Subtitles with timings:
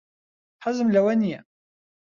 [0.63, 1.41] حەزم لەوە نییە.